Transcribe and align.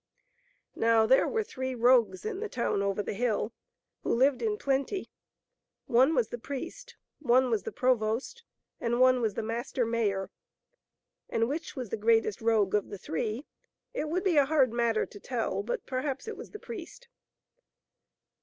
Now 0.75 1.05
there 1.05 1.27
were 1.27 1.43
three 1.43 1.75
rogues 1.75 2.25
in 2.25 2.39
the 2.39 2.49
town 2.49 2.81
over 2.81 3.03
the 3.03 3.13
hill, 3.13 3.53
who 4.01 4.11
lived 4.11 4.41
in 4.41 4.57
plenty; 4.57 5.11
one 5.85 6.15
was 6.15 6.29
the 6.29 6.39
priest, 6.39 6.95
one 7.19 7.51
was 7.51 7.61
the 7.61 7.71
provost, 7.71 8.43
and 8.79 8.99
one 8.99 9.21
was 9.21 9.35
the 9.35 9.43
master 9.43 9.85
mayor; 9.85 10.31
and 11.29 11.47
which 11.47 11.75
was 11.75 11.89
the 11.89 11.97
greatest 11.97 12.41
rogue 12.41 12.73
of 12.73 12.89
the 12.89 12.97
three 12.97 13.45
it 13.93 14.09
would 14.09 14.23
be 14.23 14.37
a 14.37 14.45
hard 14.45 14.73
matter 14.73 15.05
to 15.05 15.19
tell, 15.19 15.61
but 15.61 15.85
perhaps 15.85 16.27
it 16.27 16.35
was 16.35 16.49
the 16.49 16.57
priest. 16.57 17.07